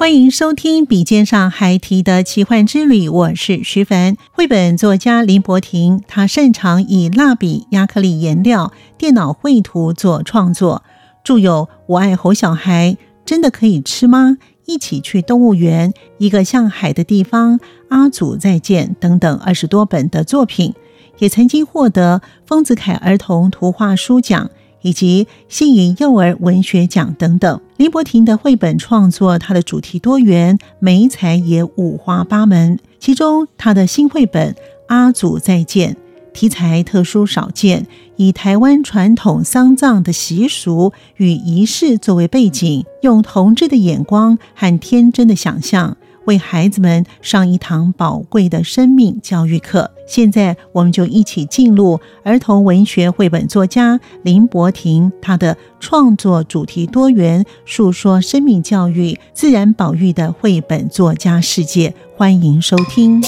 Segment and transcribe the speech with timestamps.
[0.00, 4.16] 欢迎收听《笔尖上孩提的奇幻之旅》，我是徐凡。
[4.32, 10.82] 绘本作家林柏廷，他擅长以蜡笔、亚克力颜料、电脑绘图做创作，
[11.22, 14.38] 著有《我爱猴小孩》、真的可以吃吗？
[14.64, 20.72] 一起去动物园、一个像海的地方、阿祖再见等等二十多本的作品，
[21.18, 24.50] 也曾经获得丰子恺儿童图画书奖。
[24.82, 32.78] 以及星云幼儿文学奖等等，林伯廷的绘本创作，他的主题多元，媒材也五花八门。
[32.98, 34.52] 其中，他的新绘本
[34.88, 35.94] 《阿祖再见》
[36.32, 45.96] 题材特殊少见，以台湾传统丧葬的习俗与仪式作为背景，用童稚的眼光和天真的想象。
[46.26, 49.90] 为孩子们上一堂宝贵的生命教育课。
[50.10, 61.94] 现在，我们就一起进入儿童文学绘本作家林伯廷他的创作主题多元、诉说生命教育、自然保育的绘本作家世界。
[62.16, 63.22] 欢迎收听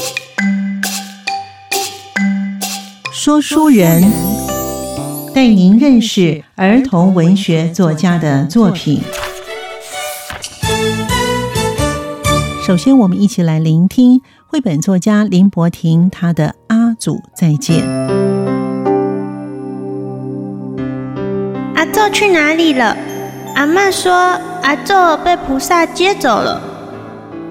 [3.13, 4.03] 说书人
[5.33, 9.01] 带您认识儿童文学作家的作品。
[12.67, 14.21] 首先，我们一起来聆听
[14.53, 17.83] 绘本作家林柏廷他的《阿祖再见》。
[21.75, 22.95] 阿祖去哪里了？
[23.55, 24.13] 阿嬷说
[24.63, 24.93] 阿祖
[25.25, 26.61] 被菩萨接走了。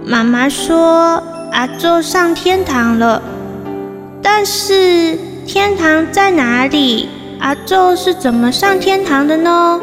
[0.05, 1.15] 妈妈说
[1.51, 3.19] 阿祖上天堂了。
[4.21, 7.09] 但是天堂在哪里？
[7.39, 9.81] 阿宙是怎么上天堂的呢？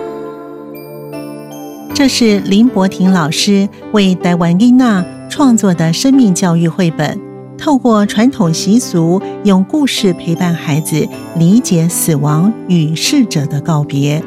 [1.93, 7.21] 这是林柏廷老师为台湾囡仔创作的生命教育绘本，
[7.59, 11.06] 透过传统习俗，用故事陪伴孩子
[11.37, 14.22] 理解死亡与逝者的告别。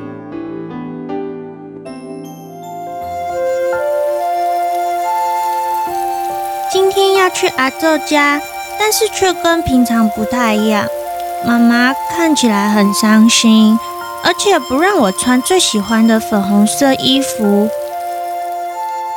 [6.72, 8.40] 今天要去阿祖家，
[8.80, 10.86] 但是却跟平常不太一样。
[11.46, 13.78] 妈妈看起来很伤心，
[14.24, 17.68] 而且不让我穿最喜欢的粉红色衣服。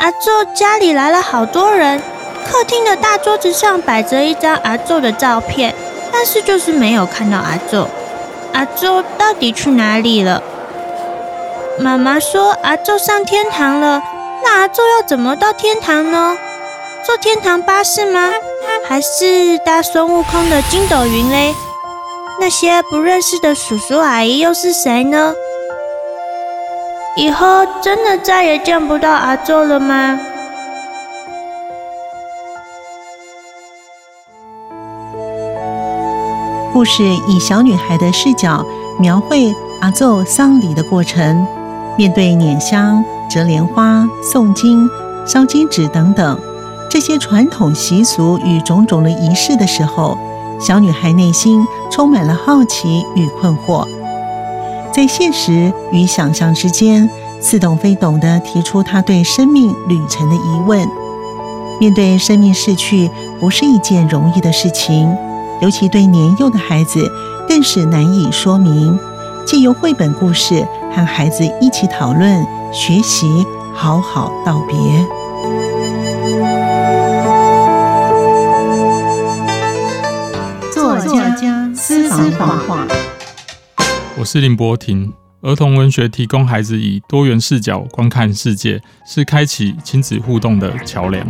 [0.00, 2.02] 阿祖家里来了好多人，
[2.46, 5.74] 客厅的大桌子上摆着一张阿祖的照片，
[6.12, 7.86] 但是就是没有看到阿祖。
[8.52, 10.42] 阿祖到底去哪里了？
[11.78, 14.02] 妈妈说阿祖上天堂了，
[14.44, 16.36] 那阿祖要怎么到天堂呢？
[17.04, 18.30] 坐天堂巴士吗？
[18.86, 21.54] 还是搭孙悟空的筋斗云嘞？
[22.40, 25.32] 那些不认识的叔叔阿姨又是谁呢？
[27.16, 30.18] 以后真的再也见不到阿祖了吗？
[36.72, 38.66] 故事以小女孩的视角
[38.98, 41.46] 描绘阿祖丧礼的过程，
[41.96, 44.88] 面对捻香、折莲花、诵经、
[45.24, 46.36] 烧金纸等等
[46.90, 50.18] 这些传统习俗与种种的仪式的时候，
[50.60, 53.86] 小女孩内心充满了好奇与困惑。
[54.94, 57.10] 在现实与想象之间，
[57.40, 60.86] 似懂非懂地提出他对生命旅程的疑问。
[61.80, 63.10] 面对生命逝去，
[63.40, 65.12] 不是一件容易的事情，
[65.60, 67.10] 尤其对年幼的孩子
[67.48, 68.96] 更是难以说明。
[69.44, 70.64] 借由绘本故事
[70.94, 73.44] 和孩子一起讨论、学习，
[73.74, 74.76] 好好道别。
[80.72, 81.36] 作家
[81.74, 82.30] 私房
[82.60, 82.86] 话，
[84.16, 85.12] 我是林博廷。
[85.40, 91.26] 儿童文学提供孩子以多元视角观看世界，是开启亲子互动的桥梁。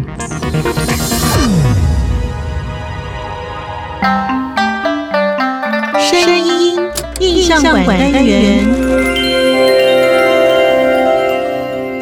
[5.98, 6.78] 声音
[7.20, 8.64] 印象馆单元。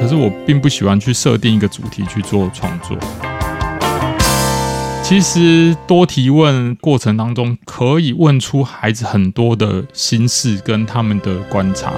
[0.01, 2.99] 可是我并不喜欢去设定一个主题去做创作。
[5.15, 11.93] 其实多提问过程当中，可以问出孩子很多的心事跟他们的观察。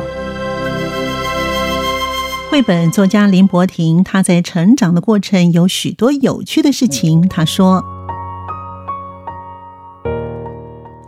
[2.51, 7.23] 绘本作家林柏廷，他在成长的过程有许多有趣的事情。
[7.29, 7.85] 他说：“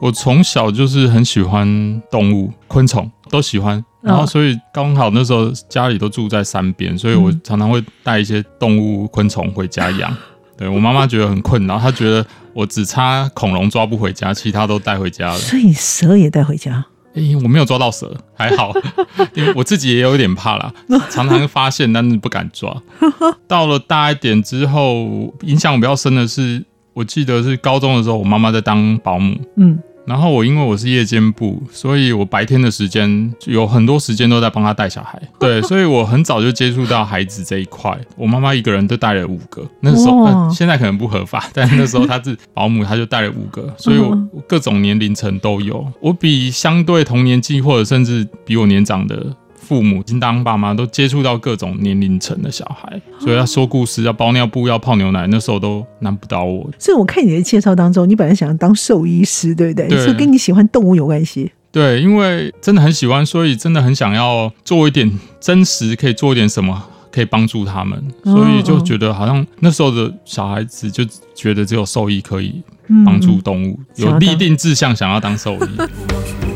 [0.01, 3.85] 我从小就是很喜欢动物、昆虫，都喜欢。
[4.01, 10.17] 然后所以刚好那时候家里都住在山边，所以我常常会带一些动物、昆虫回家养。”
[10.57, 15.39] 对，我妈妈觉得很困扰，她觉得我只差恐龙抓不回家，其他都带回家了。
[15.39, 16.85] 所以蛇也带回家？
[17.15, 18.73] 哎、欸，我没有抓到蛇，还好，
[19.35, 20.73] 因为我自己也有一点怕啦，
[21.11, 22.75] 常常发现，但是不敢抓。
[23.49, 26.63] 到了大一点之后，印象比较深的是，
[26.93, 29.35] 我记得是高中的时候，我妈妈在当保姆。
[29.57, 29.79] 嗯。
[30.07, 35.21] 然后我因为我是夜间部，所以我白天的时间有很多时间都在帮他带小孩。
[35.39, 37.97] 对，所以我很早就接触到孩子这一块。
[38.17, 44.17] 我妈妈一个人就带了五个，那时候、呃、现在可能不合法，但那时候她是 保姆，她就带了五个，所以我
[44.49, 45.85] 各种年龄层都有。
[46.01, 49.35] 我比相对同年纪或者甚至比我年长的。
[49.67, 56.71] 父母经当爸妈都接触到各种年龄层的小孩，所以要说故事、要包尿布、要泡牛奶，那时候都难不倒我。
[56.79, 59.89] 所以我看你的介绍当中，你本来想要当兽医师，对不对？
[59.89, 61.51] 对，是跟你喜欢动物有关系。
[61.73, 65.11] 对，因为真的很喜欢，所以真的很想要做一点
[65.41, 66.81] 真实，可以做一点什么，
[67.11, 68.01] 可以帮助他们。
[68.25, 71.05] 所以就觉得好像那时候的小孩子就
[71.35, 72.63] 觉得只有兽医可以
[73.05, 76.56] 帮助动物，嗯、有立定志向想要当兽医。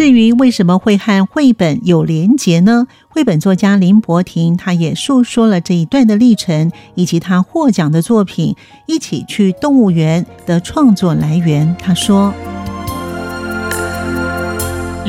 [0.00, 2.86] 至于为什么会和绘本有连结呢？
[3.10, 8.54] 绘本作家林伯廷他也述说了这一段的历程，以及他获奖的作品
[8.86, 11.76] 《一起去动物园》的创作来源。
[11.78, 12.32] 他说。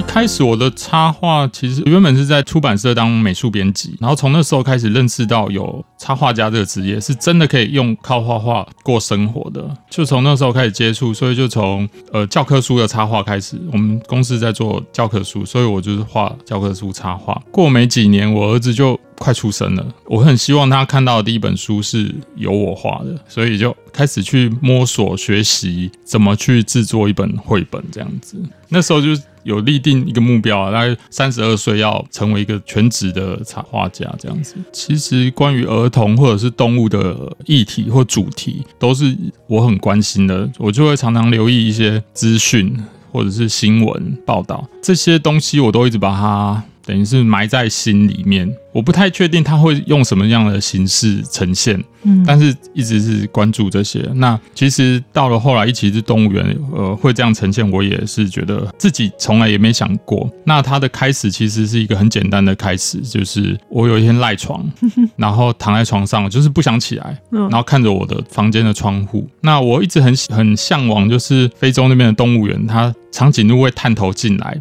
[0.01, 13.61] 一开始我的插画其实原本是在出版社当美术编辑，然后从那时候开始认识到有插画家这个职业是真的可以用靠画画过生活的，就从那时候开始接触，所以就从呃教科书的插画开始。
[13.71, 17.39] 我们公司在做教科书，所以我就是画教科书插画。
[17.51, 28.35] 过没几年，我儿子就快出生了，我很希望他看到的第一本书是由我画的，所以就开始去摸索学习怎么去制作一本绘本这样子。
[28.67, 29.09] 那时候就。
[29.43, 34.55] 有立定一个目标啊，大概三十二岁要成为一个全职的插画家这样子。
[34.71, 39.15] 其实关于儿童或者是动物的议题或主题，都是
[39.47, 42.75] 我很关心的，我就会常常留意一些资讯
[43.11, 46.63] 或者是新闻报道，这些东西我都一直把它。
[46.85, 53.99] 等于是埋在心里面，我不太确定他会用什么样的形式呈现，嗯，但是一直是关注这些。
[54.15, 60.29] 那其实到了后来，一起是动物园，呃，会这样呈现，我也是觉得自己从来也没想过。
[60.43, 64.67] 那它的开始其实是一个很简单的开始，就是我有一天赖床，
[65.15, 69.27] 然后躺在床上，就是不想起来，然后看着我的房间的窗户。
[69.41, 74.59] 那我一直很很向往，就是非洲那边的动物园，它长颈鹿会探头进来。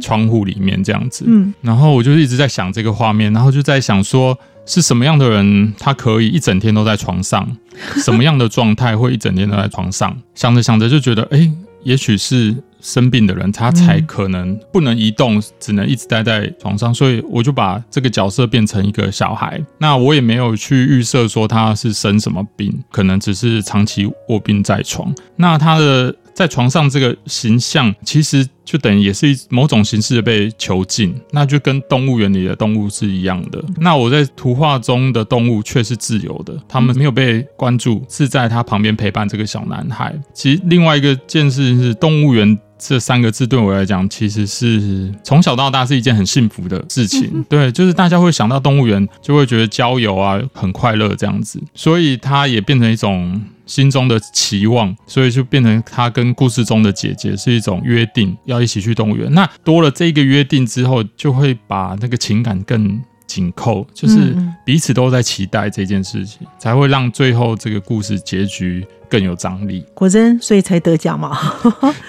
[0.00, 7.48] 窗户里面这样子，嗯，然后我就一直在想这个画面，然后就在想说，是什么样的人他可以一整天都在床上，
[8.04, 10.16] 什么样的状态会一整天都在床上？
[10.34, 11.50] 想着想着就觉得，哎，
[11.84, 19.60] 也许是生病的人，他才可能不能移动，只能一直待在床上，所以我就把这个角色变成一个小孩。
[19.78, 25.14] 那我也没有去预设说他是生什么病，可能只是长期卧病在床。
[25.36, 26.14] 那他的。
[26.34, 33.62] 在床上这个形象，其实就等于也是一某种形式的被囚禁，那就跟动物园里的动物是一样的。
[33.78, 40.14] 那我在图画中的动物却是自由的，他们没有被关注，是在他旁边陪伴这个小男孩。
[40.32, 47.44] 其实另外一个件事是，动物园这三个字对我来讲，其实是从小到大是一件很幸福的事情。
[47.48, 53.40] 对，就是大家会想到动物园，就会觉得郊游啊很快乐这样子，所以它也变成一种。
[53.72, 59.32] 心中的期望，所以就变成他跟故事中的姐姐是一种约定，要一起去动物园。
[59.32, 69.84] 那多了这个约定之后，就会把那个情感更紧扣，就是彼此都在期待这件事情，嗯、才会让最后这个故事结局更有张力。
[69.92, 71.38] 果真，所以才得奖嘛。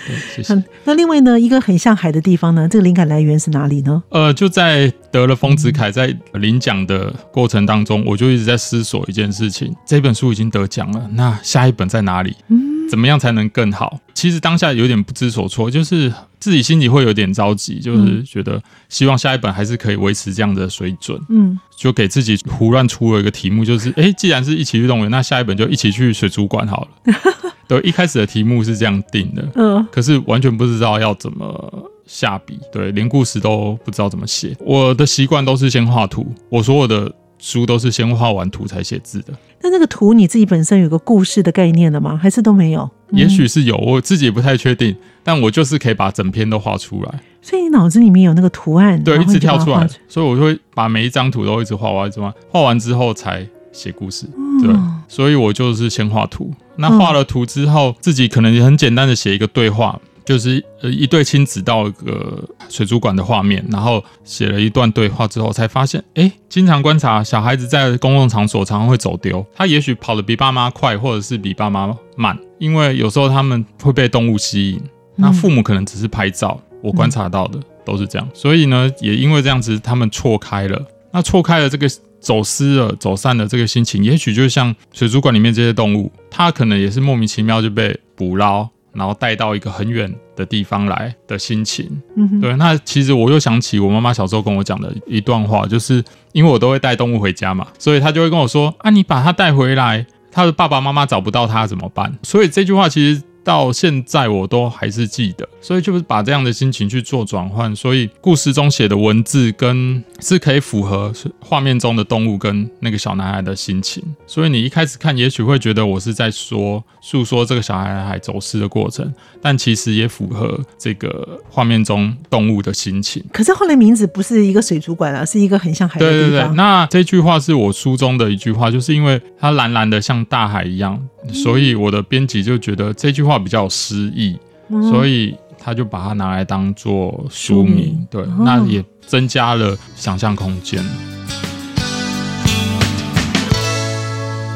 [0.07, 0.63] 对，谢谢。
[0.86, 4.01] 那另外呢，一个很像海的地方呢，这个灵感来源是哪里呢？
[4.07, 12.33] 呃，就在得了丰子恺在领奖的过程当中，我就一直在思索一件事情：这本书已经得奖了，那下一本在哪里？
[12.48, 13.98] 嗯怎么样才能更好？
[14.13, 21.17] 其实当下有点不知所措，就是自己心里会有点着急，就是觉得希望下一本还是可以维持这样的水准。
[21.29, 27.13] 嗯，就给自己胡乱出了一个题目，就是哎，既然是一起去动物园，那下一本就一起去水族馆好了。
[27.65, 34.53] 对，一开始的题目是这样定的，嗯，可是完全不知道要怎么下笔，对，连故事都不知道怎么写。
[34.59, 37.09] 我的习惯都是先画图，我所有的。
[37.39, 39.33] 书都是先画完图才写字的。
[39.63, 42.15] 那那个图你自己本身有个故事的概念了吗？
[42.22, 42.88] 还是都没有？
[43.10, 44.96] 嗯、也许是有，我自己也不太确定。
[45.24, 47.22] 但我就是可以把整篇都画出来。
[47.41, 49.88] 所以你脑子里面有那个图案，对，一直跳出来。
[50.08, 54.25] 所以我就会把每一张图都一直画完，一直画，画完之后才写故事。
[54.62, 56.51] 对，嗯、所以我就是先画图。
[56.75, 60.00] 那画了图之后，自己可能也很简单的写一个对话。
[60.25, 74.82] 就是呃一对亲子到一个水族馆的画面，然后写了一段对话之后，才发现，哎，经常观察小孩子在公共场所常常会走丢，他也许跑得比爸妈快，或者是比爸妈慢，因为有时候他们会被动物吸引，
[75.15, 81.88] 那父母可能只是拍照，我观察到的都是这样，所以呢，也因为这样子，他们错开了，那错开了这个
[82.20, 88.70] 走失了、走散的这个心情，也许就像水族馆里面这些动物，它可能也是莫名其妙就被捕捞。
[88.93, 92.55] 然后带到一个很远的地方来的心情，嗯哼，对。
[92.57, 103.21] 那其实我又想起我妈妈小时候跟我讲的一段话，就是因为我都会带动物回家嘛，所以她就会跟我说：“啊，你把它带回来，他的爸爸妈妈找不到它怎么办？”所以这句话其实。
[103.43, 123.23] 到现在我都还是记得，所以就是把这样的心情去做转换，所以故事中写的文字跟是可以符合画面中的动物跟那个小男孩的心情，所以你一开始看也许会觉得我是在说诉说这个小男孩走失的过程，但其实也符合这个画面中动物的心情。
[123.33, 126.29] 可是后来名字不是一个水族馆啊，是一个很像海的地方。
[126.29, 130.97] 对对对，那这句话是我书中的一句话，就是因为它蓝蓝的像大海一样。
[131.32, 134.38] 所以我的编辑就觉得这句话比较有诗意，
[134.70, 140.84] 嗯、所以他就把它拿来当做书名，对，哦、那也增加了想象空间。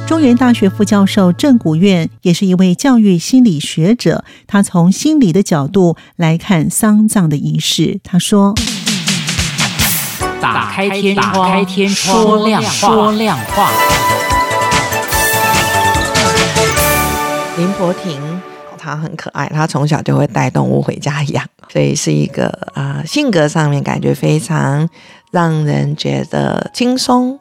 [0.06, 8.00] 中原大学副教授郑古院也是一位教育心理学者，他从心理的角度来看丧葬的仪式。
[8.04, 8.56] 他说
[10.40, 13.70] ：“打开天窗，打开天窗，说亮话，说亮话。”
[17.58, 18.22] 林柏廷，
[18.78, 24.88] 他很可爱，他从小就会带动物回家养， 所以是一个啊、呃、性格上面感觉非常
[25.32, 27.40] 让人觉得轻松。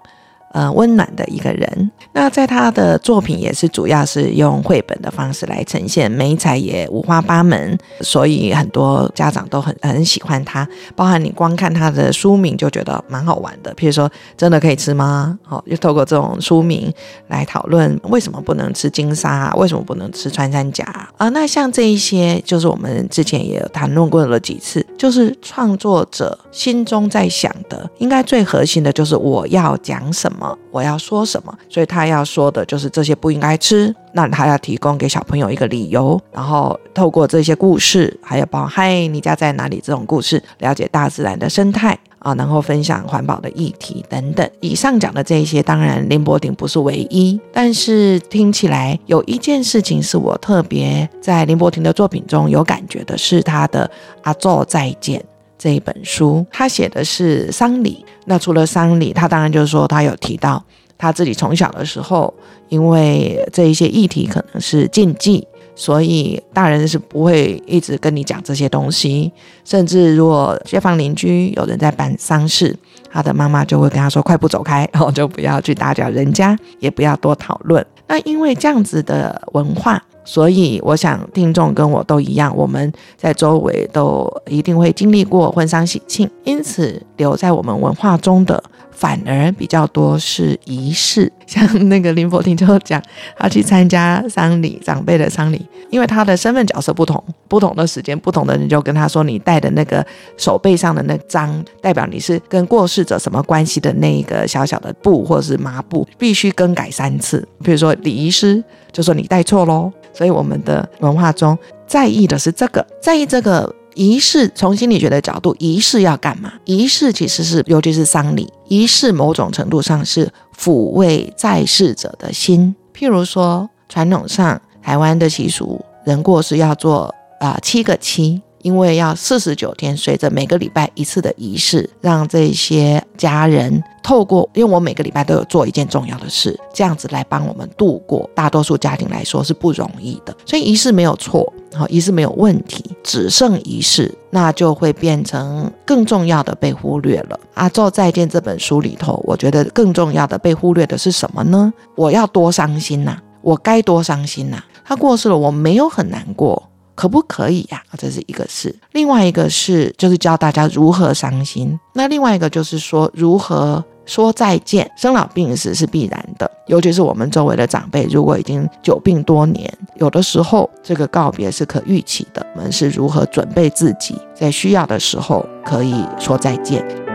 [0.56, 1.90] 呃，温暖的一个人。
[2.14, 10.66] 那在他的作品也是主要是用绘本的方式来呈现，美彩也五花八门，所以很多家长都很很喜欢他。
[10.94, 16.90] 包含你光看他的书名就觉得蛮好玩的，譬如说“真的可以吃吗？”好，就透过这种书名
[17.28, 20.86] 来讨论为什么不能吃金沙，为什么不能吃穿山甲
[21.18, 21.28] 啊？
[21.28, 30.45] 那像这一些，就是我们之前也有谈论过了几次，就是创作者心中在想的，应该最核心的就是我要讲什么。
[30.70, 31.56] 我要说什么？
[31.68, 33.94] 所以他要说的就是这些不应该吃。
[34.12, 44.48] 那他要提供给小朋友一个理由，然后透过这些故事，还有包括“嗨，你家在哪里”这种故事，了解大自然的生态啊，然后分享环保的议题等等。
[44.60, 53.86] 以上讲的这一些，当然林柏廷不是唯一，但是听起来有一件事情是我特别在林柏廷的作品中有感觉的，是他的
[54.22, 55.20] 《阿祖再见》。
[55.58, 58.04] 这一本书，他写的是丧礼。
[58.26, 60.62] 那除了丧礼，他当然就是说，他有提到
[60.98, 62.32] 他自己从小的时候，
[62.68, 69.32] 因为这一些议题可能是禁忌，所以大人是不会一直跟你讲这些东西。
[69.64, 72.76] 甚至如果街坊邻居有人在办丧事，
[73.10, 80.02] 他的妈妈就会跟他说：“快步走开，然 后就不要去打搅人家，也不要多讨论。”那因为这样子的文化。
[80.26, 91.32] 所以，我想听众跟我都一样，我们在周围都一定会经历过婚丧喜庆，因此留在我们文化中的反而比较多是仪式。
[91.46, 93.00] 像那个林柏廷就讲，
[93.38, 100.04] 他去参加丧礼，长辈的丧礼，因为他的身份角色不同，不同的时间，不同的人就跟他说，你带的那个
[100.36, 107.46] 手背上的那张，代表你是跟过世者什么关系的那一个小小的布或者是麻布，必须更改三次。
[107.62, 109.92] 比如说礼仪师就说你带错喽。
[110.16, 116.52] 所以我们的文化中在意的是这个，在意这个仪式从心理学的角度，仪式要干嘛？
[116.64, 122.74] 仪式其实是，尤其是丧礼，仪式某种程度上是抚慰在世者的心。
[122.94, 128.40] 譬如说，传统上台湾的习俗，人过世要做啊、七个七。
[128.66, 138.28] 因为要四十九天，随着每个礼拜一次的仪式，让这些家人透过，因为我每个礼拜都有做一件重要的事，这样子来帮我们度过。
[138.34, 147.38] 大多数家庭来说是不容易的，所以仪式没有错，好，仪式没有问题，只剩仪式，那就会变成更重要的被忽略了。
[147.54, 151.72] 阿祖再见这本书里头，我觉得更重要的被忽略的是什么呢？
[151.94, 156.60] 我要多伤心呐、我该多伤心呐、他过世了，我没有很难过。
[156.96, 157.80] 可不可以呀？
[157.96, 161.78] 这是一个事，另外一个是就是教大家如何伤心。
[161.92, 164.90] 那另外一个就是说如何说再见。
[164.96, 172.44] 生老病死是必然的，尤其是我们周围的长辈，如果已经久病多年，有的时候这个告别是可预期的。
[172.56, 177.05] 我们是如何准备自己，在需要的时候可以说再见。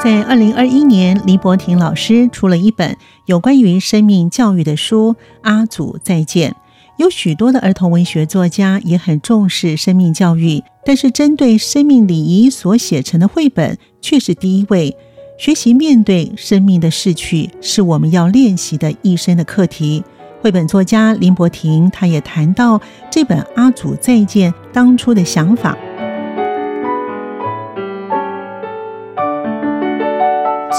[0.00, 6.52] 在二零二一年，林柏廷老师出了一本有关于生命教育的书《阿祖再见》。
[6.98, 14.96] 有许多的儿童文学作家也很重视生命教育，但是针对生命礼仪所写成的绘本却是第一位。
[15.36, 20.04] 学习面对生命的逝去，是我们要练习的一生的课题。
[20.40, 25.76] 绘本作家林柏廷他也谈到这本《阿祖再见》当初的想法。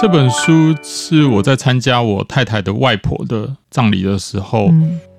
[0.02, 4.72] 这本书是我在参加我太太的外婆的葬礼的时候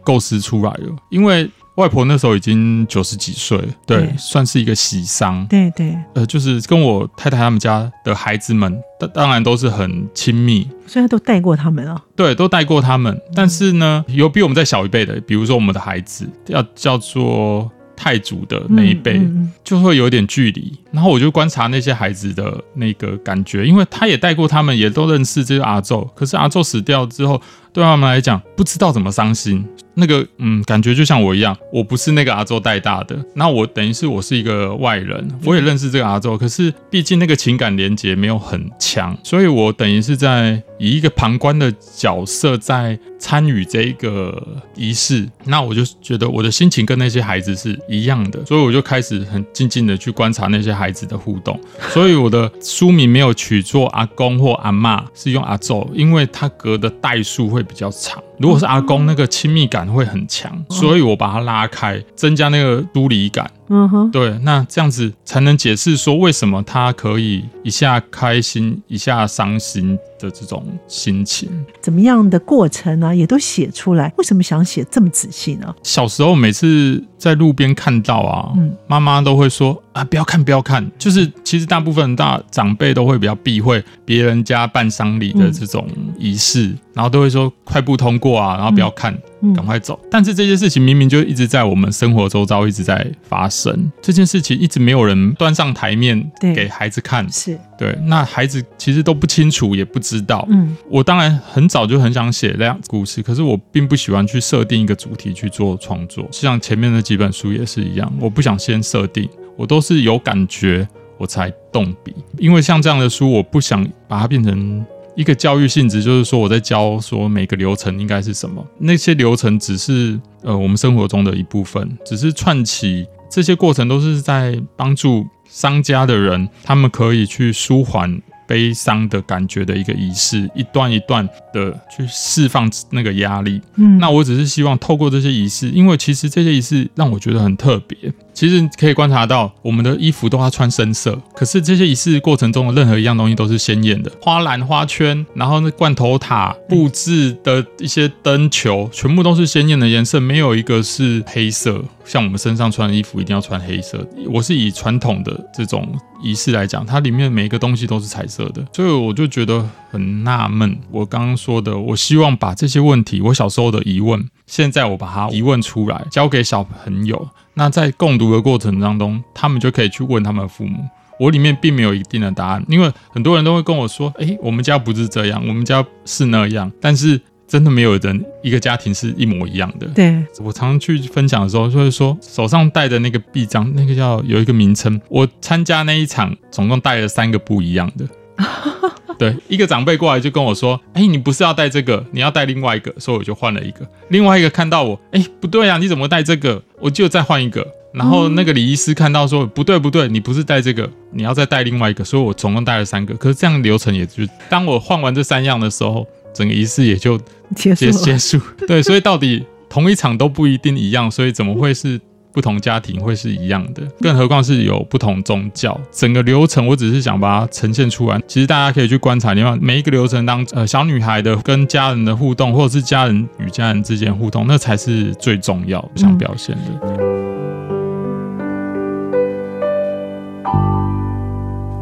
[0.02, 5.46] 构思出来的，因为外婆那时候已经九十几岁，对，对，算是一个喜丧。
[5.48, 12.02] 对对，呃，就是跟我太太他们家的孩子们，当当然都是很亲密，所以他都带过他们啊。
[12.16, 17.70] 对，都带过他们，但是呢，有比我们再小一辈的，比如说我们的孩子，要叫做。
[18.02, 19.20] 太祖的那一辈
[19.62, 27.38] 就会有点距离，然后我就观察那些孩子的那个感觉，因为他也带过他们，也都认识这个阿宙，可是阿宙死掉之后，
[27.74, 29.62] 对他们来讲不知道怎么伤心。
[30.00, 44.42] 那个嗯，感觉就像我一样，我不是那个阿周带大的，那我等于是我是一个外人，我也认识这个阿周，可是毕竟那个情感连接没有很强，所以我等于是在以一个旁观的角色在参与这一个
[44.74, 58.22] 仪式，那我就觉得我的心情跟那些孩子是一样的，所以我就开始很静静的去观察那些孩子的互动，所以我的书名没有取作阿公或阿嬷，是用阿周，因为他隔的代数会比较长。
[58.40, 63.50] 如果是阿公，那个亲密感会很强，所以我把它拉开，增加那个疏离感。
[63.68, 71.48] 嗯哼，对，那这样子才能解释说为什么他可以一下开心，一下伤心的这种心情。
[71.82, 73.14] 怎么样的过程呢？
[73.14, 74.10] 也都写出来。
[74.16, 75.72] 为什么想写这么仔细呢？
[75.82, 78.52] 小时候每次在路边看到啊，
[78.88, 80.88] 妈妈都会说啊，不要看，不要看。
[80.98, 85.86] 就是其实大部分大长辈都会比较避讳别人家办丧礼的这种
[86.18, 89.16] 仪式，然后都会说快步通过啊，然后不要看。
[89.56, 89.98] 赶快走！
[90.10, 97.26] 但是这件事情明明就一直在我们生活周遭一直在发生，这件事情一直没有人端上台面给孩子看。
[97.32, 100.46] 是对，那孩子其实都不清楚，也不知道。
[100.50, 106.28] 嗯，我当然很早就很想写那样故事，可是我并不喜欢去设定一个主题去做创作。
[106.30, 109.26] 像前面那几本书也是一样，我不想先设定，
[109.60, 112.14] 我都是有感觉我才动笔。
[112.38, 114.84] 因为像这样的书，我不想把它变成。
[115.16, 133.62] 一个教育性质就是说，我在教说每个流程应该是什么，那些流程只是呃我们生活中的一部分，只是串起这些过程都是在帮助商家的人，他们可以去舒缓悲伤的感觉的一个仪式，一段一段的去释放那个压力。
[133.76, 137.96] 嗯，那我只是希望透过这些仪式，因为其实这些仪式让我觉得很特别。
[138.34, 151.84] 其实可以观察到，我们的衣服都要穿深色，可是这些仪式过程中的任何一样东西都是鲜艳的，花篮、花圈，然后那罐头塔布置的一些灯球，全部都是鲜艳的颜色，没有一个是黑色。
[152.04, 154.04] 像我们身上穿的衣服一定要穿黑色。
[154.32, 155.86] 我是以传统的这种
[156.22, 160.78] 仪式来讲，它里面每一个东西都是彩色的，所以我就觉得很纳闷。
[160.90, 167.28] 我刚刚说的，我希望把这些问题，我小时候的疑问，现在我把它疑问出来，交给小朋友。
[167.54, 170.84] 那在共读的过程当中，他们就可以去问他们父母。
[171.18, 177.20] 我里面并没有一定的答案，因为很多人都会跟我说：“诶，我们家不是这样，我们家是那样。”但是
[177.50, 179.86] 真的没有人一个家庭是一模一样的。
[179.88, 185.00] 对，我常常去分享的时候，就是说手上戴的那个臂章，那个叫有一个名称。
[185.08, 188.06] 我参加那一场，总共带了三个不一样的。
[189.18, 193.80] 对，一个长辈过来就跟我说：“哎，你不是要戴这个，你要戴另外一个。”所以我就换了一个。
[194.10, 196.62] 另外一个看到我，哎，不对啊，你怎么戴这个？
[196.78, 197.66] 我就再换一个。
[197.92, 203.12] 然后那个礼仪师看到说：“不对不对，你不是戴这个，你要再戴另外一个。”所以我总共带了三个。
[203.14, 207.20] 可是这样流程也就当我换完这三样的时候，整个仪式也就
[207.54, 208.38] 结结结束。
[208.66, 212.00] 对，所以到底同一场都不一定一样，所以怎么会是？
[212.32, 215.76] 不同家庭会是一样的，更何况是有不同宗教。
[215.90, 218.22] 整个流程，我只是想把它呈现出来。
[218.28, 226.62] 其实大家可以去观察，你看每一个流程当呃小女孩的跟家人的互动，或者是家人与家人之间互动，那才是最重要想表现的。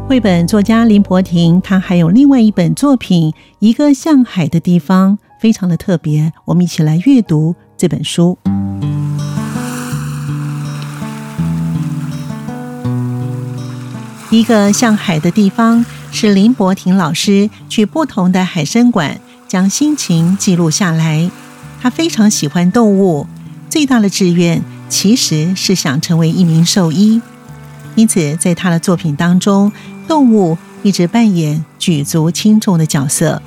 [0.07, 6.31] 绘、嗯、本作家林柏廷，她还有另外一本作品《一个像海的地方》，非常的特别。
[6.45, 8.37] 我们一起来阅读这本书。
[14.29, 21.31] 一个像海的地方，是林伯廷老师去不同的海生馆，将心情记录下来。
[21.81, 23.25] 他非常喜欢动物，
[23.69, 27.21] 最大的志愿其实是想成为一名兽医。
[27.95, 29.71] 因此，在他的作品当中，
[30.07, 33.41] 动物一直扮演举足轻重的角色。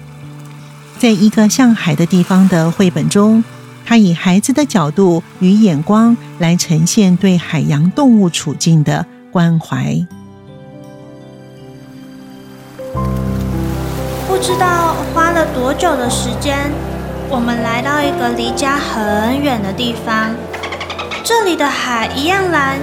[1.03, 3.43] 在一个像海的地方的绘本中，
[3.85, 9.97] 他以孩子的角度与眼光来呈现对海洋动物处境的关怀。
[14.29, 16.71] 不知道花了多久的时间，
[17.29, 20.31] 我们来到一个离家很远的地方。
[21.25, 22.79] 这里的海一样蓝，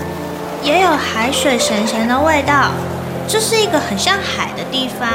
[0.61, 2.71] 也有海水咸咸的味道。
[3.29, 5.07] 这是一个很像海的地方。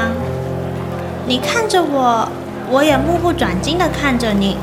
[1.27, 2.27] 你看着我，
[2.70, 4.57] 我也目不转睛地看着你，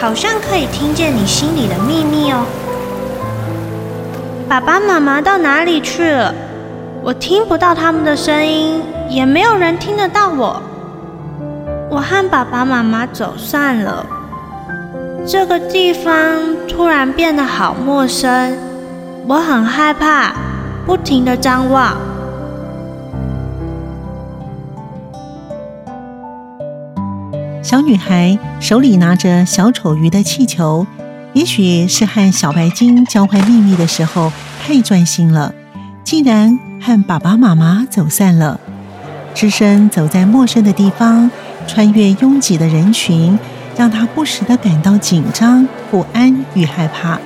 [0.00, 2.44] 好像可以听见你心里的秘密哦。
[4.48, 6.34] 爸爸妈妈到哪里去了？
[7.02, 10.60] 我听不到他们的声音，也没有人听得到我。
[11.88, 14.04] 我和爸爸妈妈走散了，
[15.26, 16.12] 这个地方
[16.66, 18.58] 突然变得好陌生，
[19.28, 20.32] 我很害怕，
[20.84, 21.96] 不停地张望。
[27.66, 30.86] 小女孩手里拿着小丑鱼的气球，
[31.32, 34.32] 也许是和小白鲸交换秘密的时候
[34.64, 35.52] 太专心了，
[36.04, 38.60] 竟然和爸爸妈妈走散了。
[39.34, 41.28] 只身走在陌生的地方。
[41.66, 43.36] 穿越拥挤的人群，
[43.76, 47.18] 让她不时地感到紧张、不安与害怕。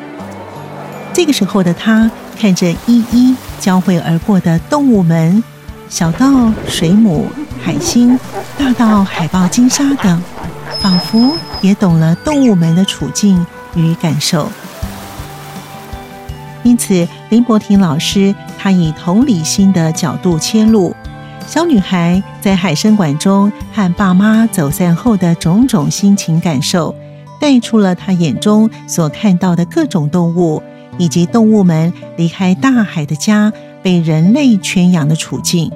[1.13, 5.45] 这个时候的她，看着一一交汇而过的动物们，
[5.91, 7.27] 小到水母、
[7.63, 8.19] 海星，
[8.59, 10.23] 大到海豹、鲸鲨等，
[10.81, 13.45] 仿佛也懂了动物们的处境
[13.75, 14.51] 与感受。
[16.63, 20.95] 因此，林伯廷老师他以同理心的角度切入。
[21.47, 26.95] 小女孩在海生馆中和爸妈走散后的种种心情感受，
[27.41, 30.63] 带出了她眼中所看到的各种动物，
[30.97, 35.73] 以及动物们离开大海的家，被人类圈养的处境。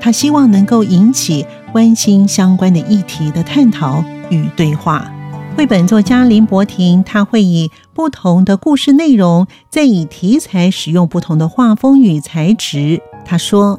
[0.00, 5.12] 他希望能够引起关心相关的议题的探讨与对话。
[5.56, 13.02] 绘本作家林伯廷，他会以不同的故事内容，再以题材使用不同的画风与材质。
[13.24, 13.78] 他说。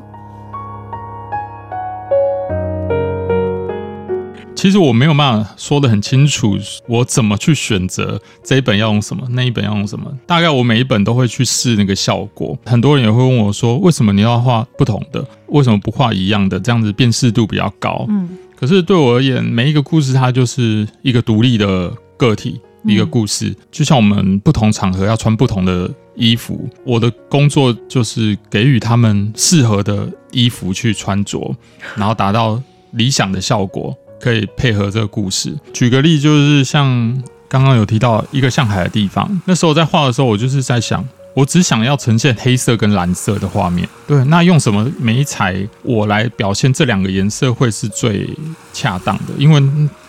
[4.62, 6.56] 其实我没有办法说得很清楚，
[6.88, 10.16] 我怎么去选择这一本要用什么，那一本要用什么。
[10.28, 12.56] 大概我每一本都会去试那个效果。
[12.64, 15.26] 很多人也会问我说，为什么你要画不同的？
[15.48, 16.60] 为什么不画一样的？
[16.60, 18.06] 这样子辨识度比较高。
[18.10, 18.38] 嗯。
[18.56, 23.56] 可是对我而言，每一个故事它就是一个独立的个体，一个故事。
[23.72, 31.56] 就像我们不同场合要穿不同的衣服，我的工作就是给予他们适合的衣服去穿着，
[31.96, 33.98] 然后达到理想的效果。
[34.22, 35.58] 可以配合这个故事。
[35.74, 36.86] 举个例，就是像
[37.50, 43.88] 刚刚有提到一个像海的地方，那时候在画的时候，我就是在想，我只想要呈现黑色跟蓝色的画面。
[44.08, 48.30] 对，那用什么媒材我来表现这两个颜色会是最
[48.72, 49.34] 恰当的？
[49.38, 49.62] 因为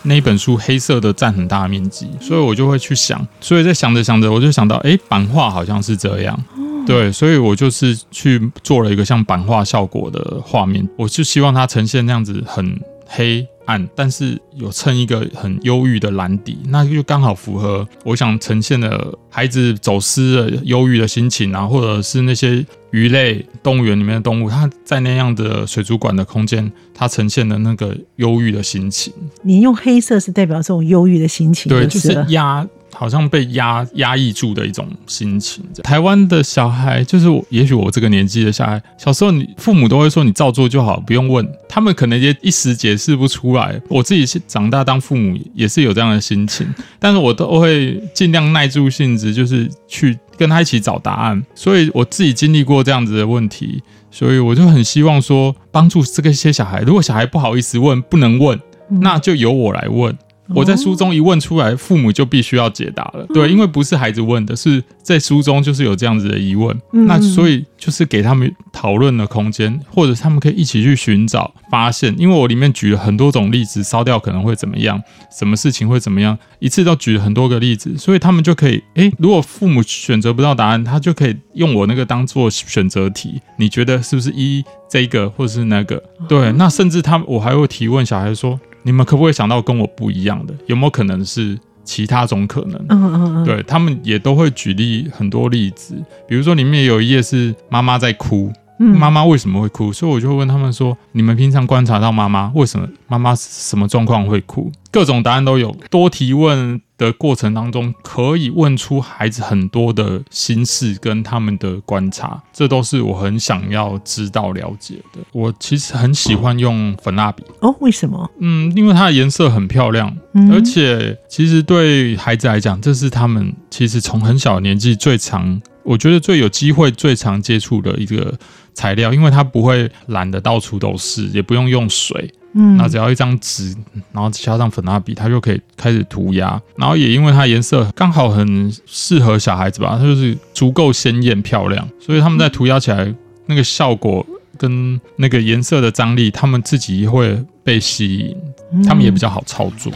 [0.03, 3.25] 那本书黑色的占很大的面积，所以我就会去想。
[3.41, 6.37] 所以在想着想着，我就想到，哎，版画好像是这样。
[6.85, 13.47] 对，所以我就是去做了一个像版画效果的画面，我就希望它呈现那样子很黑。
[13.65, 29.13] 暗，但是有衬一个很忧郁的蓝底，那就刚好符合我想呈现的孩子走失的忧郁的心情啊，或者是那些鱼类动物园里面的动物，它在那样的水族馆的空间，它呈现的那个忧郁的心情。
[29.41, 35.63] 你用黑色是代表这种忧郁的心情，对，就是压好像被压压抑住的一种心情。
[35.83, 41.47] 台湾的小孩，就是我，也许我这个年纪的小孩，小时候你父母都会说你照做就好，不用问。
[41.67, 43.81] 他们可能也一时解释不出来。
[43.89, 46.67] 我自己是长大当父母也是有这样的心情，
[46.99, 51.43] 但是我都会尽量耐住性子，就是去跟他一起找答案。
[51.55, 56.81] 所以我自己经历过这样子的问题，所以我就很希望说帮助这个些小孩。
[56.81, 58.59] 如果小孩不好意思问，不能问，
[59.01, 60.15] 那就由我来问。
[60.53, 63.25] 我在书中一问出来，父母就必须要解答了。
[63.33, 66.79] 对，因为不是孩子问的，是在书中就是有这样子的疑问。
[66.91, 72.13] 那所以就是给他们讨论的空间，或者他们可以一起去寻找发现。
[72.17, 75.01] 因为我里面举了很多种例子，烧掉可能会怎么样，
[75.37, 83.41] 什么事情会怎么样，一次都举了很多个例子，所以他们就可以，诶，如果父母选择不到答案，他就可以用我那个当做选择题。
[83.57, 86.01] 你觉得是不是一这个，或者是那个？
[86.27, 88.59] 对，那甚至他我还会提问小孩说。
[88.83, 90.53] 你们可不可以想到跟我不一样的？
[90.67, 92.79] 有没有可能是其他种可能？
[92.89, 93.45] 嗯嗯嗯。
[93.45, 95.95] 对，他们也都会举例很多例子，
[96.27, 99.91] 比如说里面有一页是妈妈在哭，妈妈为什么会哭？
[99.93, 104.71] 所以我就会问他们说：你们平常观察到妈妈为什么妈妈什么状况会哭？
[104.91, 115.19] 各种答案都有，多提问的过程当中，可以问出孩子很多的心事跟他们的观察，这都是我很想要知道了解的。
[115.31, 118.29] 我其实很喜欢用粉蜡笔哦，为什么？
[118.39, 120.15] 嗯，因为它的颜色很漂亮，
[120.51, 128.33] 而且其实对孩子来讲，这是他们其实从很小的年纪最常，我觉得最有机会最常接触的一个
[128.73, 132.31] 材料，因为它不会懒得到处都是，也不用用水。
[132.53, 133.75] 嗯，那只要一张纸，
[134.11, 136.61] 然后加上粉蜡笔，它就可以开始涂鸦。
[136.75, 143.13] 然后也因为它颜色刚好很适合小孩子吧，它就是足够鲜艳漂亮，所以他们在涂鸦起来
[143.47, 144.25] 那个效果
[144.57, 148.37] 跟那个颜色的张力，他们自己会被吸引，
[148.85, 149.91] 他们也比较好操作。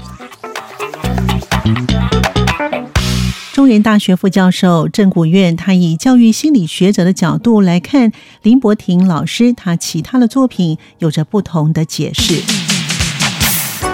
[3.58, 8.12] 中原大学副教授郑古院，他以教育心理学者的角度来看
[8.44, 12.44] 林伯廷老师他其他的作品，有着不同的解释。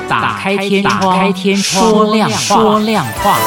[0.10, 3.40] 打开天窗，打开天窗，说亮话，说亮话。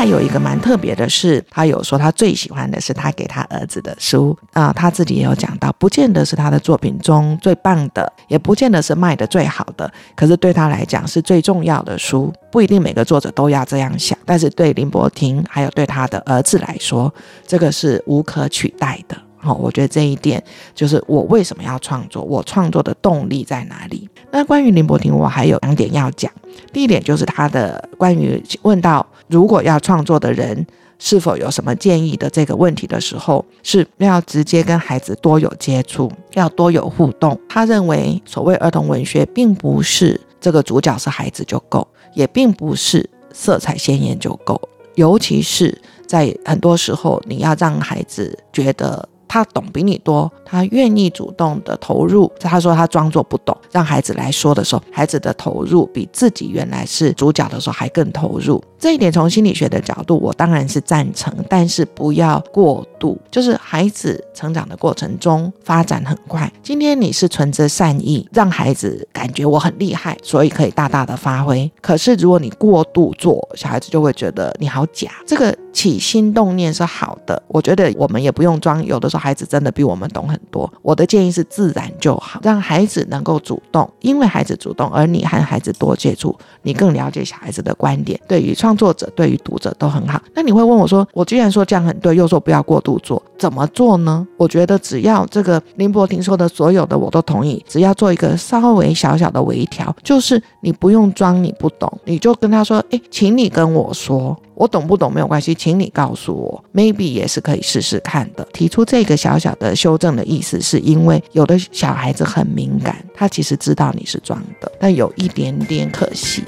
[0.00, 12.32] 他有一个蛮特别的是，他有说他最喜欢的是他给他儿子的书啊、他自己也有讲到，不见得是他的作品中最棒的，也不见得是卖的最好的，可是对他来讲是最重要的书。
[12.50, 17.12] 不一定每个作者都要这样想，但是对林伯廷还有对他的儿子来说，
[17.46, 19.14] 这个是无可取代的。
[19.42, 20.42] 好、我觉得这一点
[20.74, 24.08] 就是我为什么要创作，我创作的动力在哪里？
[24.30, 26.30] 那关于林柏廷，我还有两点要讲。
[26.72, 30.66] 第一点就是他的关于问到如果要创作的人
[30.98, 37.38] 是否有什么建议的这个问题的时候，是要直接跟孩子多有接触，要多有互动。
[37.48, 44.60] 他认为所谓儿童文学，并不是这个主角是孩子就够，也并不是色彩鲜艳就够，
[44.96, 49.08] 尤其是在很多时候，你要让孩子觉得。
[49.30, 52.28] 他懂比你多，他愿意主动的投入。
[52.40, 58.60] 他说他装作不懂，让孩子来说的时候，孩子的投入比自己原来是主角的时候还更投入。
[58.76, 63.16] 这一点从心理学的角度，我当然是赞成，但是不要过度。
[63.30, 71.70] 就是孩子成长的过程中发展很快，今天你是存着善意，让孩子感觉我很厉害，所以可以大大的发挥。
[71.80, 75.08] 可是如果你过度做，小孩子就会觉得你好假。
[75.24, 79.19] 这个起心动念是好的，我觉得我们也不用装，有的时候。
[79.20, 80.72] 孩子真的比我们懂很多。
[80.82, 90.20] 我的建议是自然就好，让孩子能够主动，因为孩子主动，而你和孩子多接触，你更了解小孩子的观点，对于创作者、对于读者都很好。
[90.34, 108.46] 那你会问我说：“我既然说这样很对，又说不要过度做，怎么做呢？”我觉得只要这个林柏廷说的所有的我都同意，只要做一个稍微小小的微调，就是你不用装你不懂，你就跟他说：“诶，请你跟我说。”我懂不懂没有关系，请你告诉我，maybe 也是可以试试看的。
[108.52, 116.44] 提出这个小小的修正的意思，是因为有的小孩子很敏感，他其实知道你是装的，但有一点点可惜。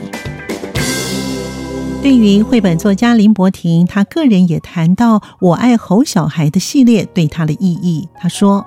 [2.02, 8.06] 对于绘本作家林柏廷，他个人也谈到《我爱吼小孩》的系列对他的意义。
[8.14, 8.66] 他说：“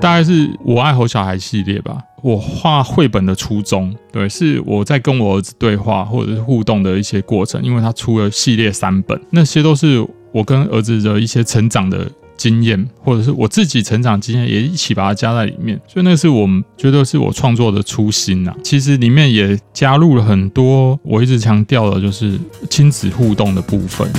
[0.00, 18.54] 大概是我爱吼小孩系列吧。”我画绘本的初衷，对，是我在跟我儿子对话或者是互动的一些过程，因为他出了系列三本，那些都是我跟儿子的一些成长的经验，或者是我自己成长经验也一起把它加在里面，所以那是我们觉得是我创作的初心呐。
[18.62, 24.10] 其实里面也加入了很多我一直强调的，就是亲子互动的部分。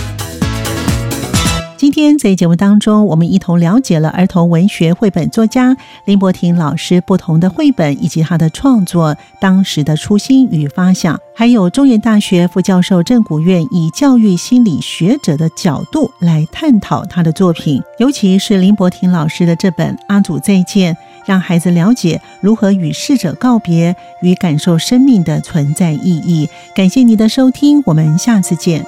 [2.01, 20.95] 今天在节目当中，我们一同了解了儿童文学绘本作家林伯廷老师不同的绘本以及他的创作当时的初心与发想，还有中原大学副教授郑古院以教育心理学者的角度来探讨他的作品，尤其是林伯廷老师的这本《阿祖再见》，
[21.27, 26.49] 让孩子了解如何与逝者告别与感受生命的存在意义。
[26.75, 28.83] 感谢您的收听，我们下次见。